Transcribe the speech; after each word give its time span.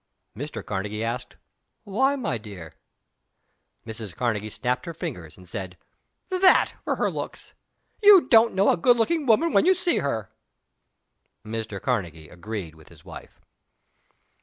Mr. 0.35 0.65
Karnegie 0.65 1.03
asked, 1.03 1.35
"Why, 1.83 2.15
my 2.15 2.39
dear?" 2.39 2.73
Mrs. 3.85 4.15
Karnegie 4.15 4.49
snapped 4.49 4.87
her 4.87 4.95
fingers, 4.95 5.37
and 5.37 5.47
said, 5.47 5.77
"That 6.31 6.73
for 6.83 6.95
her 6.95 7.05
good 7.05 7.13
looks! 7.13 7.53
You 8.01 8.27
don't 8.27 8.55
know 8.55 8.69
a 8.69 8.77
good 8.77 8.97
looking 8.97 9.27
woman 9.27 9.53
when 9.53 9.67
you 9.67 9.75
see 9.75 9.99
her." 9.99 10.31
Mr. 11.45 11.79
Karnegie 11.79 12.29
agreed 12.29 12.73
with 12.73 12.89
his 12.89 13.05
wife. 13.05 13.41